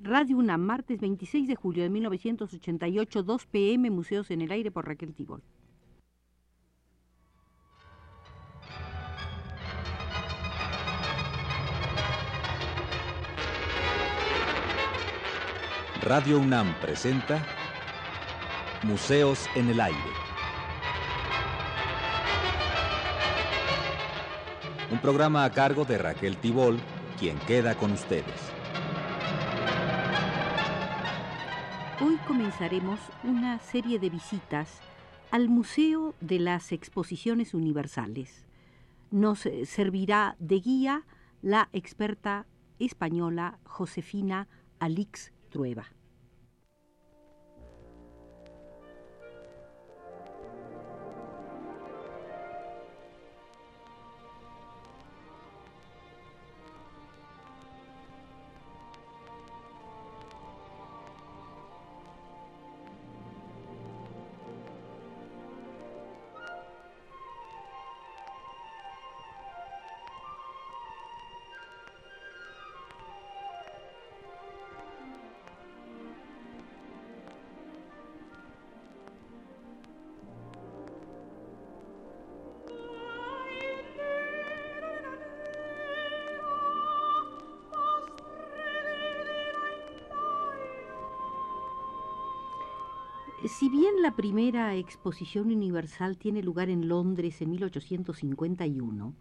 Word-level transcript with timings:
Radio 0.00 0.36
UNAM, 0.36 0.60
martes 0.60 1.00
26 1.00 1.48
de 1.48 1.54
julio 1.54 1.82
de 1.84 1.90
1988, 1.90 3.22
2 3.22 3.46
pm, 3.46 3.90
Museos 3.90 4.30
en 4.30 4.42
el 4.42 4.50
Aire 4.50 4.70
por 4.70 4.86
Raquel 4.86 5.14
Tibol. 5.14 5.42
Radio 16.02 16.38
UNAM 16.38 16.74
presenta 16.82 17.42
Museos 18.82 19.48
en 19.54 19.70
el 19.70 19.80
Aire. 19.80 19.98
Un 24.90 24.98
programa 24.98 25.44
a 25.44 25.50
cargo 25.50 25.86
de 25.86 25.96
Raquel 25.96 26.36
Tibol, 26.36 26.78
quien 27.18 27.38
queda 27.38 27.74
con 27.74 27.92
ustedes. 27.92 28.52
Hoy 32.00 32.16
comenzaremos 32.26 32.98
una 33.22 33.60
serie 33.60 34.00
de 34.00 34.10
visitas 34.10 34.80
al 35.30 35.48
Museo 35.48 36.16
de 36.20 36.40
las 36.40 36.72
Exposiciones 36.72 37.54
Universales. 37.54 38.46
Nos 39.12 39.46
eh, 39.46 39.64
servirá 39.64 40.34
de 40.40 40.58
guía 40.58 41.06
la 41.40 41.68
experta 41.72 42.46
española 42.80 43.60
Josefina 43.62 44.48
Alix 44.80 45.32
Trueba. 45.50 45.86
Si 93.46 93.68
bien 93.68 94.00
la 94.00 94.16
primera 94.16 94.74
exposición 94.74 95.48
universal 95.48 96.16
tiene 96.16 96.42
lugar 96.42 96.70
en 96.70 96.88
Londres 96.88 97.42
en 97.42 97.50
1851, 97.50 99.14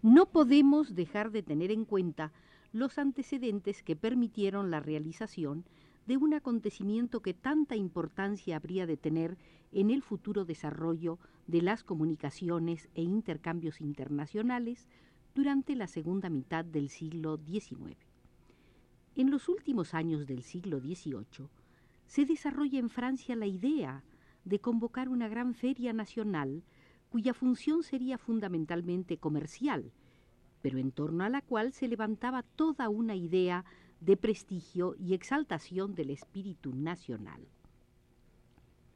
no 0.00 0.26
podemos 0.26 0.94
dejar 0.94 1.30
de 1.30 1.42
tener 1.42 1.70
en 1.70 1.84
cuenta 1.84 2.32
los 2.72 2.96
antecedentes 2.96 3.82
que 3.82 3.96
permitieron 3.96 4.70
la 4.70 4.80
realización 4.80 5.66
de 6.06 6.16
un 6.16 6.32
acontecimiento 6.32 7.20
que 7.20 7.34
tanta 7.34 7.76
importancia 7.76 8.56
habría 8.56 8.86
de 8.86 8.96
tener 8.96 9.36
en 9.72 9.90
el 9.90 10.00
futuro 10.00 10.46
desarrollo 10.46 11.18
de 11.46 11.60
las 11.60 11.84
comunicaciones 11.84 12.88
e 12.94 13.02
intercambios 13.02 13.82
internacionales 13.82 14.88
durante 15.34 15.76
la 15.76 15.86
segunda 15.86 16.30
mitad 16.30 16.64
del 16.64 16.88
siglo 16.88 17.36
XIX. 17.36 17.98
En 19.16 19.30
los 19.30 19.50
últimos 19.50 19.92
años 19.92 20.26
del 20.26 20.42
siglo 20.42 20.80
XVIII, 20.80 21.50
se 22.06 22.24
desarrolla 22.24 22.78
en 22.78 22.90
Francia 22.90 23.36
la 23.36 23.46
idea 23.46 24.04
de 24.44 24.60
convocar 24.60 25.08
una 25.08 25.28
gran 25.28 25.54
feria 25.54 25.92
nacional 25.92 26.62
cuya 27.08 27.34
función 27.34 27.82
sería 27.82 28.18
fundamentalmente 28.18 29.18
comercial, 29.18 29.92
pero 30.62 30.78
en 30.78 30.92
torno 30.92 31.24
a 31.24 31.28
la 31.28 31.42
cual 31.42 31.72
se 31.72 31.88
levantaba 31.88 32.42
toda 32.42 32.88
una 32.88 33.14
idea 33.14 33.64
de 34.00 34.16
prestigio 34.16 34.94
y 34.98 35.12
exaltación 35.14 35.94
del 35.94 36.10
espíritu 36.10 36.74
nacional. 36.74 37.46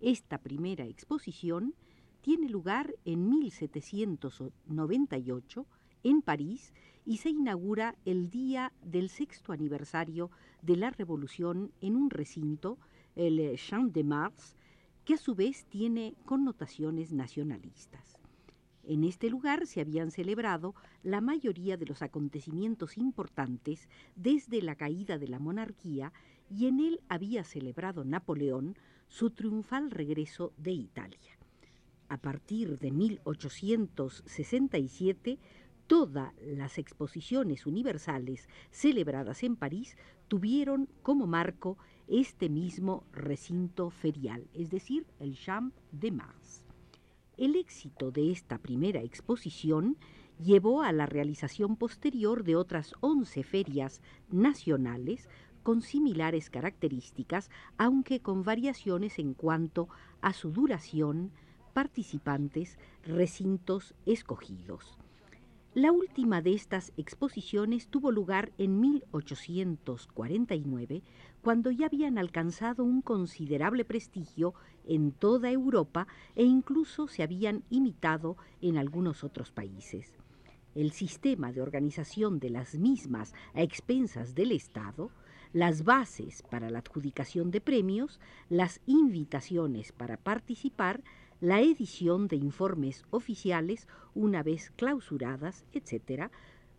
Esta 0.00 0.38
primera 0.38 0.84
exposición 0.84 1.74
tiene 2.20 2.48
lugar 2.48 2.94
en 3.04 3.28
1798 3.28 5.66
en 6.02 6.22
París 6.22 6.72
y 7.04 7.18
se 7.18 7.28
inaugura 7.30 7.94
el 8.04 8.30
día 8.30 8.72
del 8.82 9.08
sexto 9.08 9.52
aniversario 9.52 10.30
de 10.62 10.76
la 10.76 10.90
Revolución 10.90 11.72
en 11.80 11.96
un 11.96 12.10
recinto 12.10 12.78
el 13.26 13.58
Champ 13.58 13.92
de 13.92 14.02
Mars, 14.02 14.56
que 15.04 15.12
a 15.14 15.18
su 15.18 15.34
vez 15.34 15.66
tiene 15.66 16.14
connotaciones 16.24 17.12
nacionalistas. 17.12 18.18
En 18.82 19.04
este 19.04 19.28
lugar 19.28 19.66
se 19.66 19.82
habían 19.82 20.10
celebrado 20.10 20.74
la 21.02 21.20
mayoría 21.20 21.76
de 21.76 21.84
los 21.84 22.00
acontecimientos 22.00 22.96
importantes 22.96 23.90
desde 24.16 24.62
la 24.62 24.74
caída 24.74 25.18
de 25.18 25.28
la 25.28 25.38
monarquía 25.38 26.14
y 26.48 26.64
en 26.66 26.80
él 26.80 27.02
había 27.08 27.44
celebrado 27.44 28.04
Napoleón 28.04 28.74
su 29.06 29.28
triunfal 29.30 29.90
regreso 29.90 30.54
de 30.56 30.72
Italia. 30.72 31.38
A 32.08 32.16
partir 32.16 32.78
de 32.78 32.90
1867, 32.90 35.38
todas 35.86 36.32
las 36.40 36.78
exposiciones 36.78 37.66
universales 37.66 38.48
celebradas 38.70 39.42
en 39.42 39.56
París 39.56 39.98
tuvieron 40.26 40.88
como 41.02 41.26
marco 41.26 41.76
este 42.10 42.48
mismo 42.48 43.04
recinto 43.12 43.90
ferial, 43.90 44.48
es 44.52 44.70
decir, 44.70 45.06
el 45.20 45.36
Champ 45.36 45.74
de 45.92 46.10
Mars. 46.10 46.64
El 47.36 47.56
éxito 47.56 48.10
de 48.10 48.32
esta 48.32 48.58
primera 48.58 49.00
exposición 49.00 49.96
llevó 50.42 50.82
a 50.82 50.92
la 50.92 51.06
realización 51.06 51.76
posterior 51.76 52.44
de 52.44 52.56
otras 52.56 52.94
11 53.00 53.42
ferias 53.44 54.02
nacionales 54.28 55.28
con 55.62 55.82
similares 55.82 56.50
características, 56.50 57.50
aunque 57.78 58.20
con 58.20 58.42
variaciones 58.42 59.18
en 59.18 59.34
cuanto 59.34 59.88
a 60.20 60.32
su 60.32 60.50
duración, 60.50 61.30
participantes, 61.72 62.78
recintos 63.04 63.94
escogidos. 64.04 64.98
La 65.72 65.92
última 65.92 66.42
de 66.42 66.52
estas 66.52 66.92
exposiciones 66.96 67.86
tuvo 67.86 68.10
lugar 68.10 68.50
en 68.58 68.80
1849, 68.80 71.04
cuando 71.42 71.70
ya 71.70 71.86
habían 71.86 72.18
alcanzado 72.18 72.84
un 72.84 73.02
considerable 73.02 73.84
prestigio 73.84 74.54
en 74.86 75.12
toda 75.12 75.50
Europa 75.50 76.06
e 76.34 76.44
incluso 76.44 77.08
se 77.08 77.22
habían 77.22 77.64
imitado 77.70 78.36
en 78.60 78.76
algunos 78.76 79.24
otros 79.24 79.50
países. 79.50 80.18
El 80.74 80.92
sistema 80.92 81.52
de 81.52 81.62
organización 81.62 82.38
de 82.38 82.50
las 82.50 82.76
mismas 82.76 83.34
a 83.54 83.62
expensas 83.62 84.34
del 84.34 84.52
Estado, 84.52 85.10
las 85.52 85.82
bases 85.82 86.42
para 86.42 86.70
la 86.70 86.78
adjudicación 86.78 87.50
de 87.50 87.60
premios, 87.60 88.20
las 88.48 88.80
invitaciones 88.86 89.92
para 89.92 90.16
participar, 90.16 91.02
la 91.40 91.60
edición 91.60 92.28
de 92.28 92.36
informes 92.36 93.04
oficiales 93.10 93.88
una 94.14 94.42
vez 94.42 94.70
clausuradas, 94.76 95.64
etc., 95.72 96.30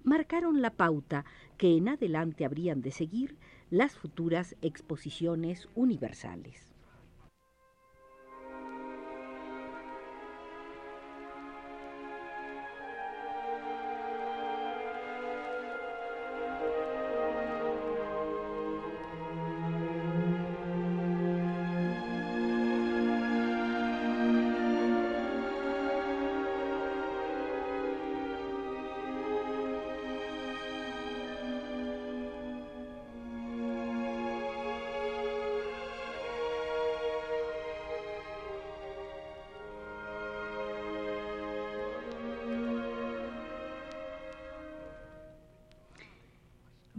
marcaron 0.04 0.62
la 0.62 0.72
pauta 0.72 1.26
que 1.58 1.76
en 1.76 1.90
adelante 1.90 2.46
habrían 2.46 2.82
de 2.82 2.92
seguir 2.92 3.38
las 3.72 3.94
futuras 3.96 4.58
exposiciones 4.62 5.70
universales. 5.76 6.71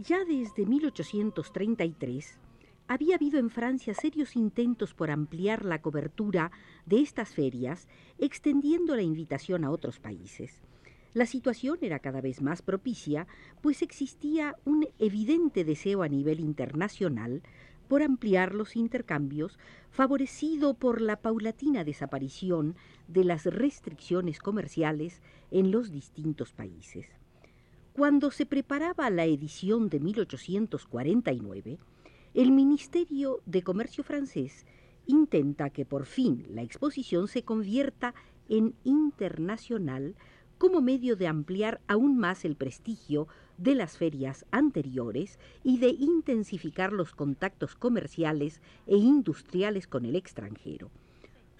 Ya 0.05 0.25
desde 0.25 0.65
1833 0.65 2.37
había 2.89 3.15
habido 3.15 3.39
en 3.39 3.49
Francia 3.49 3.93
serios 3.93 4.35
intentos 4.35 4.93
por 4.93 5.09
ampliar 5.09 5.63
la 5.63 5.81
cobertura 5.81 6.51
de 6.85 6.99
estas 6.99 7.29
ferias, 7.29 7.87
extendiendo 8.17 8.97
la 8.97 9.01
invitación 9.01 9.63
a 9.63 9.71
otros 9.71 10.01
países. 10.01 10.59
La 11.13 11.25
situación 11.25 11.77
era 11.81 11.99
cada 11.99 12.19
vez 12.19 12.41
más 12.41 12.61
propicia, 12.61 13.27
pues 13.61 13.81
existía 13.81 14.57
un 14.65 14.89
evidente 14.99 15.63
deseo 15.63 16.03
a 16.03 16.09
nivel 16.09 16.41
internacional 16.41 17.41
por 17.87 18.03
ampliar 18.03 18.55
los 18.55 18.75
intercambios, 18.75 19.57
favorecido 19.89 20.73
por 20.73 20.99
la 20.99 21.21
paulatina 21.21 21.85
desaparición 21.85 22.75
de 23.07 23.23
las 23.23 23.45
restricciones 23.45 24.39
comerciales 24.39 25.21
en 25.49 25.71
los 25.71 25.91
distintos 25.91 26.51
países. 26.51 27.22
Cuando 27.93 28.31
se 28.31 28.47
preparaba 28.47 29.11
la 29.11 29.25
edición 29.25 29.87
de 29.87 29.99
1849, 29.99 31.77
el 32.33 32.51
Ministerio 32.51 33.41
de 33.45 33.61
Comercio 33.61 34.03
francés 34.03 34.65
intenta 35.05 35.69
que 35.69 35.85
por 35.85 36.07
fin 36.07 36.43
la 36.49 36.63
exposición 36.63 37.27
se 37.27 37.43
convierta 37.43 38.15
en 38.49 38.73
internacional 38.83 40.15
como 40.57 40.81
medio 40.81 41.15
de 41.15 41.27
ampliar 41.27 41.81
aún 41.87 42.17
más 42.17 42.45
el 42.45 42.55
prestigio 42.55 43.27
de 43.59 43.75
las 43.75 43.95
ferias 43.95 44.47
anteriores 44.49 45.37
y 45.63 45.77
de 45.77 45.89
intensificar 45.89 46.93
los 46.93 47.13
contactos 47.13 47.75
comerciales 47.75 48.59
e 48.87 48.97
industriales 48.97 49.85
con 49.85 50.05
el 50.05 50.15
extranjero. 50.15 50.89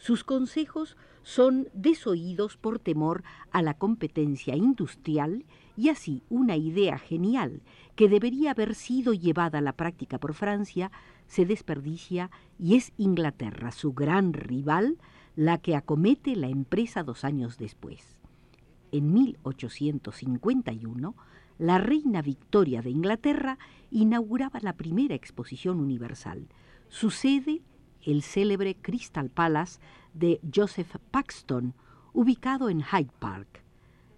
Sus 0.04 0.26
consejos 0.26 0.98
son 1.22 1.70
desoídos 1.74 2.58
por 2.58 2.78
temor 2.78 3.24
a 3.52 3.62
la 3.62 3.76
competencia 3.76 4.54
industrial 4.54 5.46
y 5.78 5.88
así 5.88 6.24
una 6.30 6.58
idea 6.58 6.98
genial 6.98 7.62
que 7.96 8.10
debería 8.10 8.52
haber 8.52 8.76
sido 8.76 9.14
llevada 9.14 9.60
a 9.60 9.62
la 9.62 9.78
práctica 9.78 10.20
por 10.20 10.34
Francia 10.34 10.92
se 11.28 11.46
desperdicia 11.46 12.32
y 12.60 12.76
es 12.76 12.92
Inglaterra, 12.98 13.72
su 13.72 13.94
gran 13.94 14.34
rival, 14.34 14.98
la 15.38 15.60
que 15.60 15.74
acomete 15.74 16.36
la 16.36 16.50
empresa 16.50 17.04
dos 17.04 17.24
años 17.24 17.58
después. 17.58 18.18
En 18.92 19.14
1851, 19.14 21.16
la 21.60 21.78
reina 21.78 22.22
Victoria 22.22 22.82
de 22.82 22.90
Inglaterra 22.90 23.58
inauguraba 23.90 24.60
la 24.62 24.74
primera 24.74 25.16
exposición 25.16 25.80
universal. 25.80 26.50
Su 26.90 27.10
sede, 27.10 27.62
el 28.06 28.22
célebre 28.22 28.76
Crystal 28.76 29.30
Palace 29.30 29.80
de 30.14 30.40
Joseph 30.54 30.96
Paxton, 31.12 31.74
ubicado 32.14 32.70
en 32.70 32.82
Hyde 32.84 33.12
Park. 33.20 33.64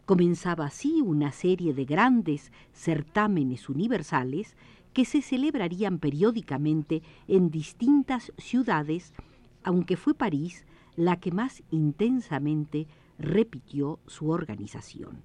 Comenzaba 0.05 0.65
así 0.65 1.01
una 1.01 1.31
serie 1.31 1.73
de 1.73 1.85
grandes 1.85 2.51
certámenes 2.73 3.69
universales 3.69 4.55
que 4.93 5.05
se 5.05 5.21
celebrarían 5.21 5.99
periódicamente 5.99 7.01
en 7.27 7.49
distintas 7.49 8.31
ciudades, 8.37 9.13
aunque 9.63 9.97
fue 9.97 10.13
París 10.13 10.65
la 10.95 11.19
que 11.19 11.31
más 11.31 11.63
intensamente 11.71 12.87
repitió 13.17 13.99
su 14.07 14.29
organización. 14.29 15.23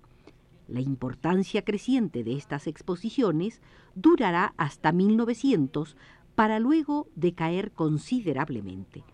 La 0.66 0.80
importancia 0.80 1.64
creciente 1.64 2.22
de 2.22 2.36
estas 2.36 2.66
exposiciones 2.68 3.60
durará 3.96 4.54
hasta 4.56 4.92
1900 4.92 5.96
para 6.34 6.58
luego 6.60 7.08
decaer 7.16 7.72
considerablemente. 7.72 9.04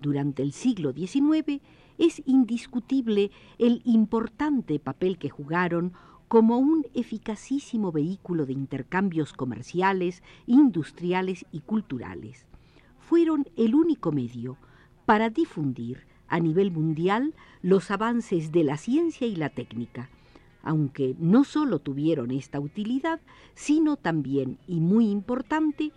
Durante 0.00 0.42
el 0.42 0.52
siglo 0.52 0.92
XIX 0.92 1.60
es 1.98 2.22
indiscutible 2.26 3.30
el 3.58 3.80
importante 3.84 4.78
papel 4.78 5.18
que 5.18 5.30
jugaron 5.30 5.92
como 6.28 6.58
un 6.58 6.86
eficacísimo 6.94 7.92
vehículo 7.92 8.46
de 8.46 8.52
intercambios 8.52 9.32
comerciales, 9.32 10.22
industriales 10.46 11.46
y 11.52 11.60
culturales. 11.60 12.46
Fueron 12.98 13.46
el 13.56 13.74
único 13.74 14.12
medio 14.12 14.58
para 15.06 15.30
difundir 15.30 16.06
a 16.28 16.40
nivel 16.40 16.72
mundial 16.72 17.34
los 17.62 17.90
avances 17.90 18.50
de 18.50 18.64
la 18.64 18.76
ciencia 18.76 19.26
y 19.26 19.36
la 19.36 19.50
técnica, 19.50 20.10
aunque 20.62 21.14
no 21.20 21.44
solo 21.44 21.78
tuvieron 21.78 22.32
esta 22.32 22.58
utilidad, 22.58 23.20
sino 23.54 23.96
también, 23.96 24.58
y 24.66 24.80
muy 24.80 25.08
importante, 25.08 25.92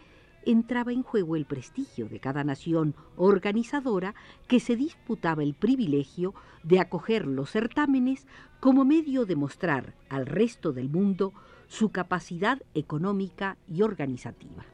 entraba 0.46 0.92
en 0.92 1.04
juego 1.04 1.36
el 1.36 1.46
prestigio 1.46 2.08
de 2.08 2.20
cada 2.20 2.44
nación 2.44 2.96
organizadora 3.18 4.16
que 4.48 4.60
se 4.60 4.76
disputaba 4.76 5.44
el 5.44 5.54
privilegio 5.54 6.34
de 6.64 6.80
acoger 6.80 7.28
los 7.28 7.52
certámenes 7.52 8.28
como 8.60 8.86
medio 8.86 9.26
de 9.26 9.36
mostrar 9.36 9.94
al 10.10 10.26
resto 10.26 10.74
del 10.74 10.90
mundo 10.90 11.34
su 11.68 11.90
capacidad 11.90 12.62
económica 12.74 13.58
y 13.68 13.84
organizativa. 13.84 14.66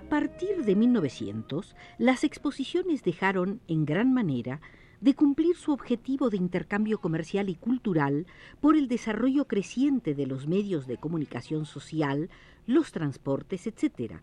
A 0.00 0.08
partir 0.08 0.64
de 0.64 0.74
1900, 0.76 1.76
las 1.98 2.24
exposiciones 2.24 3.02
dejaron, 3.02 3.60
en 3.68 3.84
gran 3.84 4.14
manera, 4.14 4.62
de 5.02 5.14
cumplir 5.14 5.56
su 5.56 5.72
objetivo 5.72 6.30
de 6.30 6.38
intercambio 6.38 6.98
comercial 7.02 7.50
y 7.50 7.54
cultural 7.54 8.26
por 8.62 8.76
el 8.76 8.88
desarrollo 8.88 9.46
creciente 9.46 10.14
de 10.14 10.26
los 10.26 10.46
medios 10.46 10.86
de 10.86 10.96
comunicación 10.96 11.66
social, 11.66 12.30
los 12.66 12.92
transportes, 12.92 13.66
etc. 13.66 14.14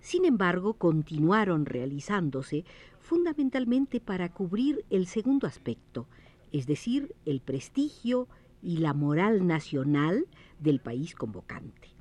Sin 0.00 0.24
embargo, 0.24 0.72
continuaron 0.72 1.66
realizándose 1.66 2.64
fundamentalmente 2.98 4.00
para 4.00 4.32
cubrir 4.32 4.86
el 4.88 5.06
segundo 5.06 5.46
aspecto, 5.46 6.08
es 6.50 6.66
decir, 6.66 7.14
el 7.26 7.42
prestigio 7.42 8.26
y 8.62 8.78
la 8.78 8.94
moral 8.94 9.46
nacional 9.46 10.26
del 10.58 10.80
país 10.80 11.14
convocante. 11.14 11.99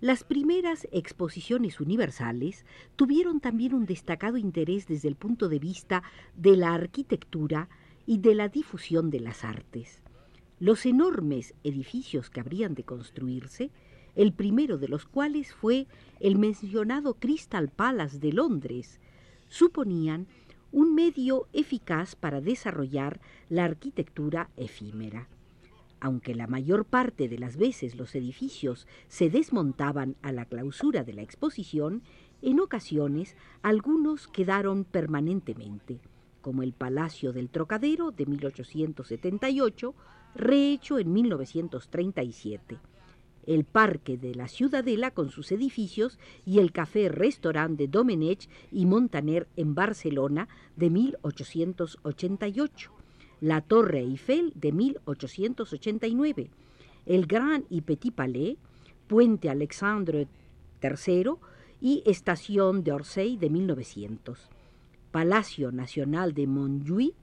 Las 0.00 0.24
primeras 0.24 0.88
exposiciones 0.90 1.80
universales 1.80 2.66
tuvieron 2.96 3.40
también 3.40 3.74
un 3.74 3.86
destacado 3.86 4.36
interés 4.36 4.86
desde 4.86 5.08
el 5.08 5.14
punto 5.14 5.48
de 5.48 5.58
vista 5.58 6.02
de 6.36 6.56
la 6.56 6.74
arquitectura 6.74 7.68
y 8.04 8.18
de 8.18 8.34
la 8.34 8.48
difusión 8.48 9.10
de 9.10 9.20
las 9.20 9.44
artes. 9.44 10.02
Los 10.58 10.84
enormes 10.84 11.54
edificios 11.62 12.28
que 12.28 12.40
habrían 12.40 12.74
de 12.74 12.84
construirse, 12.84 13.70
el 14.16 14.32
primero 14.32 14.78
de 14.78 14.88
los 14.88 15.06
cuales 15.06 15.54
fue 15.54 15.86
el 16.20 16.38
mencionado 16.38 17.14
Crystal 17.14 17.68
Palace 17.68 18.18
de 18.18 18.32
Londres, 18.32 19.00
suponían 19.48 20.26
un 20.72 20.94
medio 20.94 21.46
eficaz 21.52 22.16
para 22.16 22.40
desarrollar 22.40 23.20
la 23.48 23.64
arquitectura 23.64 24.50
efímera 24.56 25.28
aunque 26.04 26.34
la 26.34 26.46
mayor 26.46 26.84
parte 26.84 27.30
de 27.30 27.38
las 27.38 27.56
veces 27.56 27.96
los 27.96 28.14
edificios 28.14 28.86
se 29.08 29.30
desmontaban 29.30 30.16
a 30.20 30.32
la 30.32 30.44
clausura 30.44 31.02
de 31.02 31.14
la 31.14 31.22
exposición, 31.22 32.02
en 32.42 32.60
ocasiones 32.60 33.36
algunos 33.62 34.28
quedaron 34.28 34.84
permanentemente, 34.84 36.00
como 36.42 36.62
el 36.62 36.74
Palacio 36.74 37.32
del 37.32 37.48
Trocadero 37.48 38.10
de 38.10 38.26
1878, 38.26 39.94
rehecho 40.34 40.98
en 40.98 41.10
1937, 41.10 42.76
el 43.46 43.64
Parque 43.64 44.18
de 44.18 44.34
la 44.34 44.48
Ciudadela 44.48 45.10
con 45.10 45.30
sus 45.30 45.52
edificios 45.52 46.18
y 46.44 46.58
el 46.58 46.72
Café-Restaurant 46.72 47.78
de 47.78 47.88
Domenech 47.88 48.50
y 48.70 48.84
Montaner 48.84 49.48
en 49.56 49.74
Barcelona 49.74 50.48
de 50.76 50.90
1888 50.90 52.93
la 53.44 53.60
Torre 53.60 54.00
Eiffel 54.00 54.52
de 54.54 54.72
1889, 54.72 56.48
el 57.04 57.26
Grand 57.26 57.66
y 57.68 57.82
Petit 57.82 58.14
Palais, 58.14 58.56
Puente 59.06 59.50
Alexandre 59.50 60.28
III 60.82 61.32
y 61.78 62.02
Estación 62.06 62.82
de 62.84 62.92
Orsay 62.92 63.36
de 63.36 63.50
1900, 63.50 64.48
Palacio 65.10 65.72
Nacional 65.72 66.32
de 66.32 66.46
Montjuïc, 66.46 67.14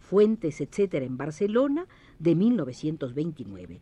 Fuentes, 0.00 0.60
etc. 0.60 0.96
en 0.96 1.16
Barcelona 1.16 1.86
de 2.18 2.34
1929, 2.34 3.80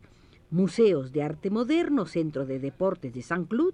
Museos 0.51 1.11
de 1.11 1.23
Arte 1.23 1.49
Moderno, 1.49 2.05
Centro 2.05 2.45
de 2.45 2.59
Deportes 2.59 3.13
de 3.13 3.21
Saint-Cloud, 3.21 3.73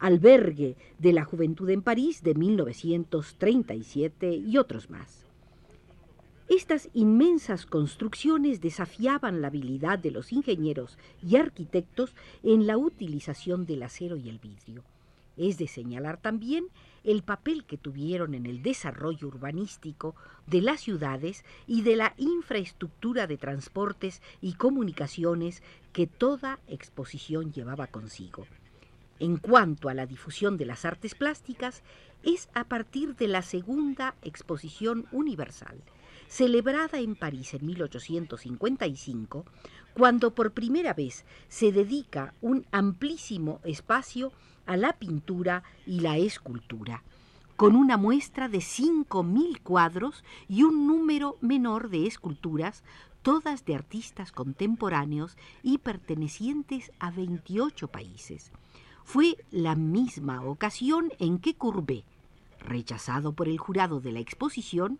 Albergue 0.00 0.74
de 0.98 1.12
la 1.12 1.22
Juventud 1.22 1.70
en 1.70 1.82
París 1.82 2.24
de 2.24 2.34
1937 2.34 4.34
y 4.34 4.58
otros 4.58 4.90
más. 4.90 5.31
Estas 6.54 6.90
inmensas 6.92 7.64
construcciones 7.64 8.60
desafiaban 8.60 9.40
la 9.40 9.46
habilidad 9.46 9.98
de 9.98 10.10
los 10.10 10.32
ingenieros 10.32 10.98
y 11.26 11.36
arquitectos 11.36 12.14
en 12.42 12.66
la 12.66 12.76
utilización 12.76 13.64
del 13.64 13.82
acero 13.82 14.18
y 14.18 14.28
el 14.28 14.38
vidrio. 14.38 14.84
Es 15.38 15.56
de 15.56 15.66
señalar 15.66 16.20
también 16.20 16.66
el 17.04 17.22
papel 17.22 17.64
que 17.64 17.78
tuvieron 17.78 18.34
en 18.34 18.44
el 18.44 18.62
desarrollo 18.62 19.28
urbanístico 19.28 20.14
de 20.46 20.60
las 20.60 20.82
ciudades 20.82 21.42
y 21.66 21.80
de 21.80 21.96
la 21.96 22.12
infraestructura 22.18 23.26
de 23.26 23.38
transportes 23.38 24.20
y 24.42 24.52
comunicaciones 24.52 25.62
que 25.94 26.06
toda 26.06 26.58
exposición 26.68 27.54
llevaba 27.54 27.86
consigo. 27.86 28.46
En 29.20 29.38
cuanto 29.38 29.88
a 29.88 29.94
la 29.94 30.04
difusión 30.04 30.58
de 30.58 30.66
las 30.66 30.84
artes 30.84 31.14
plásticas, 31.14 31.82
es 32.24 32.50
a 32.52 32.64
partir 32.64 33.16
de 33.16 33.28
la 33.28 33.40
segunda 33.40 34.16
exposición 34.20 35.06
universal, 35.12 35.78
celebrada 36.32 36.98
en 36.98 37.14
París 37.14 37.52
en 37.52 37.66
1855, 37.66 39.44
cuando 39.92 40.34
por 40.34 40.52
primera 40.52 40.94
vez 40.94 41.26
se 41.48 41.72
dedica 41.72 42.32
un 42.40 42.64
amplísimo 42.72 43.60
espacio 43.64 44.32
a 44.64 44.78
la 44.78 44.94
pintura 44.94 45.62
y 45.86 46.00
la 46.00 46.16
escultura, 46.16 47.02
con 47.56 47.76
una 47.76 47.98
muestra 47.98 48.48
de 48.48 48.60
5.000 48.60 49.60
cuadros 49.62 50.24
y 50.48 50.62
un 50.62 50.86
número 50.86 51.36
menor 51.42 51.90
de 51.90 52.06
esculturas, 52.06 52.82
todas 53.20 53.66
de 53.66 53.74
artistas 53.74 54.32
contemporáneos 54.32 55.36
y 55.62 55.76
pertenecientes 55.78 56.92
a 56.98 57.10
28 57.10 57.88
países. 57.88 58.50
Fue 59.04 59.36
la 59.50 59.74
misma 59.74 60.42
ocasión 60.42 61.12
en 61.18 61.38
que 61.38 61.52
Courbet, 61.52 62.06
rechazado 62.58 63.34
por 63.34 63.48
el 63.48 63.58
jurado 63.58 64.00
de 64.00 64.12
la 64.12 64.20
exposición, 64.20 64.98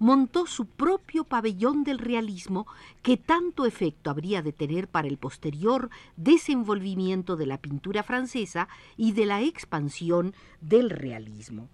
montó 0.00 0.46
su 0.46 0.64
propio 0.64 1.24
pabellón 1.24 1.84
del 1.84 1.98
realismo 1.98 2.66
que 3.02 3.18
tanto 3.18 3.66
efecto 3.66 4.10
habría 4.10 4.42
de 4.42 4.52
tener 4.52 4.88
para 4.88 5.06
el 5.06 5.18
posterior 5.18 5.90
desenvolvimiento 6.16 7.36
de 7.36 7.46
la 7.46 7.58
pintura 7.58 8.02
francesa 8.02 8.68
y 8.96 9.12
de 9.12 9.26
la 9.26 9.42
expansión 9.42 10.34
del 10.62 10.88
realismo. 10.90 11.68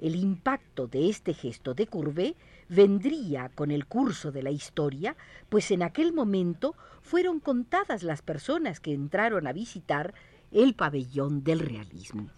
El 0.00 0.14
impacto 0.14 0.86
de 0.86 1.10
este 1.10 1.34
gesto 1.34 1.74
de 1.74 1.88
Courbet 1.88 2.36
vendría 2.68 3.48
con 3.48 3.72
el 3.72 3.86
curso 3.86 4.30
de 4.30 4.44
la 4.44 4.50
historia, 4.50 5.16
pues 5.48 5.70
en 5.72 5.82
aquel 5.82 6.12
momento 6.12 6.76
fueron 7.02 7.40
contadas 7.40 8.04
las 8.04 8.22
personas 8.22 8.78
que 8.78 8.94
entraron 8.94 9.48
a 9.48 9.52
visitar 9.52 10.14
el 10.52 10.74
pabellón 10.74 11.42
del 11.42 11.58
realismo. 11.58 12.30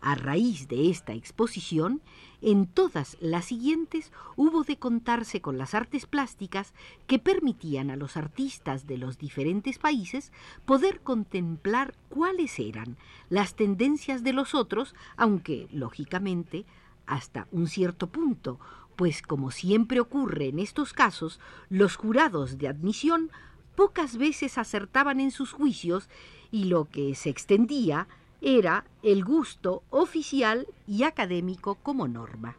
A 0.00 0.14
raíz 0.14 0.66
de 0.68 0.90
esta 0.90 1.12
exposición, 1.12 2.00
en 2.40 2.66
todas 2.66 3.18
las 3.20 3.44
siguientes 3.44 4.12
hubo 4.34 4.64
de 4.64 4.78
contarse 4.78 5.42
con 5.42 5.58
las 5.58 5.74
artes 5.74 6.06
plásticas 6.06 6.72
que 7.06 7.18
permitían 7.18 7.90
a 7.90 7.96
los 7.96 8.16
artistas 8.16 8.86
de 8.86 8.96
los 8.96 9.18
diferentes 9.18 9.78
países 9.78 10.32
poder 10.64 11.00
contemplar 11.00 11.94
cuáles 12.08 12.58
eran 12.58 12.96
las 13.28 13.54
tendencias 13.54 14.24
de 14.24 14.32
los 14.32 14.54
otros, 14.54 14.94
aunque, 15.16 15.68
lógicamente, 15.70 16.64
hasta 17.06 17.46
un 17.52 17.66
cierto 17.66 18.06
punto, 18.06 18.58
pues 18.96 19.20
como 19.20 19.50
siempre 19.50 20.00
ocurre 20.00 20.48
en 20.48 20.60
estos 20.60 20.94
casos, 20.94 21.40
los 21.68 21.96
jurados 21.96 22.56
de 22.56 22.68
admisión 22.68 23.30
pocas 23.74 24.16
veces 24.16 24.56
acertaban 24.56 25.20
en 25.20 25.30
sus 25.30 25.52
juicios 25.52 26.08
y 26.50 26.64
lo 26.64 26.86
que 26.86 27.14
se 27.14 27.30
extendía 27.30 28.08
era 28.40 28.84
el 29.02 29.24
gusto 29.24 29.82
oficial 29.90 30.66
y 30.86 31.02
académico 31.02 31.76
como 31.76 32.08
norma. 32.08 32.56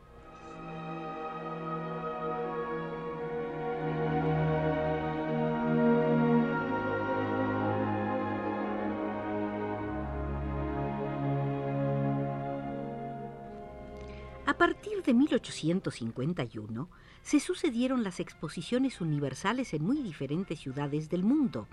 A 14.45 14.57
partir 14.57 15.01
de 15.03 15.13
1851 15.15 16.89
se 17.23 17.39
sucedieron 17.39 18.03
las 18.03 18.19
exposiciones 18.19 19.01
universales 19.01 19.73
en 19.73 19.83
muy 19.83 20.03
diferentes 20.03 20.59
ciudades 20.59 21.09
del 21.09 21.23
mundo. 21.23 21.67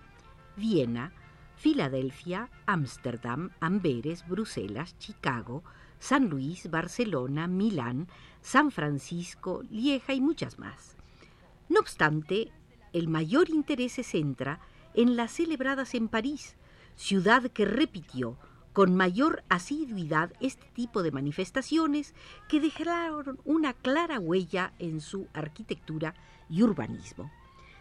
Viena, 0.57 1.13
Filadelfia, 1.59 2.51
Ámsterdam, 2.67 3.51
Amberes, 3.59 4.27
Bruselas, 4.29 4.97
Chicago, 4.99 5.65
San 5.99 6.29
Luis, 6.29 6.71
Barcelona, 6.71 7.49
Milán, 7.49 8.07
San 8.41 8.71
Francisco, 8.71 9.63
Lieja 9.69 10.15
y 10.15 10.21
muchas 10.21 10.61
más. 10.61 10.97
No 11.69 11.81
obstante, 11.81 12.53
el 12.93 13.09
mayor 13.09 13.51
interés 13.51 13.93
se 13.93 14.05
centra 14.05 14.61
en 14.95 15.17
las 15.17 15.33
celebradas 15.33 15.95
en 15.95 16.07
París, 16.07 16.57
ciudad 16.95 17.51
que 17.51 17.65
repitió 17.65 18.39
con 18.73 18.95
mayor 18.95 19.43
asiduidad 19.49 20.33
este 20.39 20.67
tipo 20.75 21.03
de 21.03 21.11
manifestaciones 21.11 22.15
que 22.49 22.61
dejaron 22.61 23.41
una 23.45 23.73
clara 23.73 24.21
huella 24.21 24.73
en 24.79 25.01
su 25.01 25.27
arquitectura 25.35 26.15
y 26.49 26.63
urbanismo. 26.63 27.33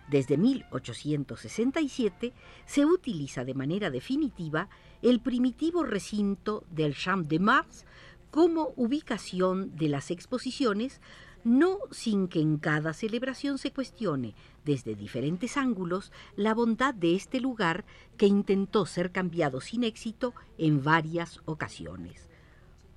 Desde 0.07 0.37
1867 0.37 2.33
se 2.65 2.85
utiliza 2.85 3.43
de 3.43 3.53
manera 3.53 3.89
definitiva 3.89 4.69
el 5.01 5.19
primitivo 5.19 5.83
recinto 5.83 6.63
del 6.71 6.95
Champ 6.95 7.27
de 7.27 7.39
Mars 7.39 7.85
como 8.31 8.73
ubicación 8.75 9.75
de 9.75 9.89
las 9.89 10.11
exposiciones, 10.11 11.01
no 11.43 11.79
sin 11.91 12.27
que 12.27 12.39
en 12.39 12.57
cada 12.57 12.93
celebración 12.93 13.57
se 13.57 13.71
cuestione 13.71 14.33
desde 14.65 14.95
diferentes 14.95 15.57
ángulos 15.57 16.11
la 16.35 16.53
bondad 16.53 16.93
de 16.93 17.15
este 17.15 17.39
lugar 17.39 17.85
que 18.17 18.27
intentó 18.27 18.85
ser 18.85 19.11
cambiado 19.11 19.61
sin 19.61 19.83
éxito 19.83 20.33
en 20.57 20.83
varias 20.83 21.41
ocasiones. 21.45 22.26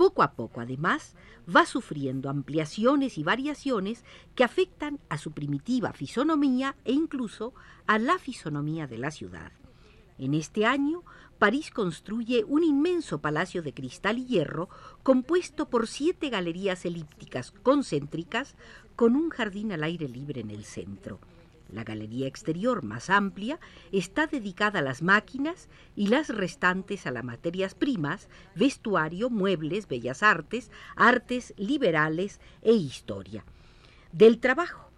Poco 0.00 0.22
a 0.22 0.32
poco, 0.32 0.62
además, 0.62 1.14
va 1.54 1.66
sufriendo 1.66 2.30
ampliaciones 2.30 3.18
y 3.18 3.22
variaciones 3.22 4.02
que 4.34 4.44
afectan 4.44 4.98
a 5.10 5.18
su 5.18 5.32
primitiva 5.32 5.92
fisonomía 5.92 6.74
e 6.86 6.92
incluso 6.92 7.52
a 7.86 7.98
la 7.98 8.18
fisonomía 8.18 8.86
de 8.86 8.96
la 8.96 9.10
ciudad. 9.10 9.52
En 10.16 10.32
este 10.32 10.64
año, 10.64 11.02
París 11.38 11.70
construye 11.70 12.44
un 12.44 12.64
inmenso 12.64 13.20
palacio 13.20 13.60
de 13.60 13.74
cristal 13.74 14.16
y 14.16 14.24
hierro 14.24 14.70
compuesto 15.02 15.68
por 15.68 15.86
siete 15.86 16.30
galerías 16.30 16.86
elípticas 16.86 17.50
concéntricas 17.50 18.56
con 18.96 19.14
un 19.16 19.28
jardín 19.28 19.70
al 19.70 19.84
aire 19.84 20.08
libre 20.08 20.40
en 20.40 20.50
el 20.50 20.64
centro. 20.64 21.20
La 21.72 21.84
galería 21.84 22.26
exterior 22.26 22.82
más 22.82 23.10
amplia 23.10 23.60
está 23.92 24.26
dedicada 24.26 24.80
a 24.80 24.82
las 24.82 25.02
máquinas 25.02 25.68
y 25.94 26.08
las 26.08 26.28
restantes 26.28 27.06
a 27.06 27.12
las 27.12 27.22
materias 27.22 27.74
primas, 27.74 28.28
vestuario, 28.56 29.30
muebles, 29.30 29.86
bellas 29.86 30.22
artes, 30.22 30.70
artes 30.96 31.54
liberales 31.56 32.40
e 32.62 32.72
historia. 32.72 33.44
Del 34.12 34.38
trabajo. 34.40 34.90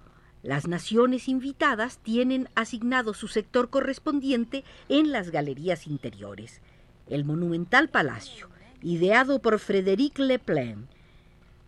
Las 0.42 0.66
naciones 0.66 1.28
invitadas 1.28 1.98
tienen 1.98 2.48
asignado 2.56 3.14
su 3.14 3.28
sector 3.28 3.70
correspondiente 3.70 4.64
en 4.88 5.12
las 5.12 5.30
galerías 5.30 5.86
interiores. 5.86 6.60
El 7.06 7.24
monumental 7.24 7.90
palacio, 7.90 8.48
ideado 8.80 9.40
por 9.40 9.60
Frédéric 9.60 10.18
Leplan, 10.18 10.88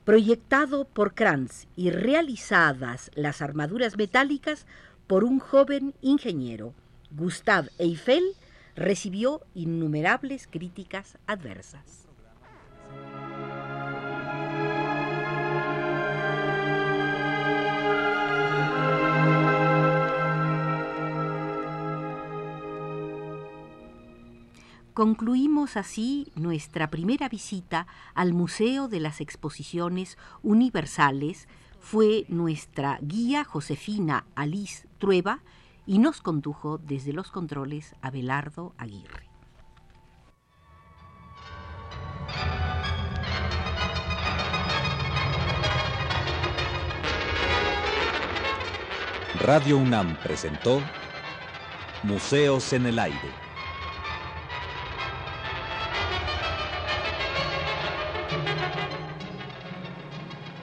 proyectado 0.04 0.86
por 0.86 1.14
Kranz 1.14 1.66
y 1.76 1.90
realizadas 1.90 3.10
las 3.14 3.40
armaduras 3.42 3.96
metálicas 3.96 4.66
por 5.06 5.24
un 5.24 5.38
joven 5.38 5.94
ingeniero, 6.00 6.74
Gustave 7.10 7.70
Eiffel, 7.78 8.24
recibió 8.74 9.42
innumerables 9.54 10.46
críticas 10.46 11.18
adversas. 11.26 12.04
Concluimos 24.94 25.76
así 25.76 26.30
nuestra 26.36 26.88
primera 26.88 27.28
visita 27.28 27.88
al 28.14 28.32
Museo 28.32 28.86
de 28.86 29.00
las 29.00 29.20
Exposiciones 29.20 30.16
Universales 30.42 31.48
fue 31.84 32.24
nuestra 32.28 32.98
guía 33.02 33.44
Josefina 33.44 34.24
Alice 34.34 34.88
Trueba 34.96 35.40
y 35.84 35.98
nos 35.98 36.22
condujo 36.22 36.78
desde 36.78 37.12
los 37.12 37.30
controles 37.30 37.94
Abelardo 38.00 38.74
Aguirre. 38.78 39.28
Radio 49.40 49.76
UNAM 49.76 50.16
presentó 50.22 50.80
Museos 52.02 52.72
en 52.72 52.86
el 52.86 52.98
Aire. 52.98 53.44